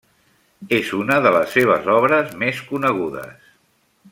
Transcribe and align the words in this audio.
És 0.77 0.87
una 0.99 1.17
de 1.25 1.33
les 1.35 1.53
seves 1.57 1.91
obres 1.97 2.33
més 2.45 2.63
conegudes. 2.73 3.49